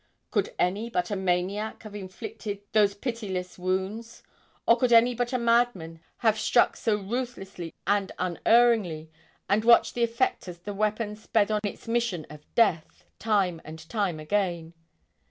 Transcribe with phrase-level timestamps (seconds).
[0.31, 4.23] Could any but a maniac have inflicted those pitiless wounds;
[4.65, 9.11] or could any but a madman have struck so ruthlessly and unerringly
[9.47, 13.87] and watched the effect as the weapon sped on its mission of death, time and
[13.89, 14.73] time again?